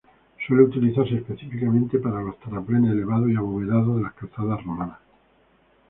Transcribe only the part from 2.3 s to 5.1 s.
terraplenes elevados y abovedados de las calzadas romanas.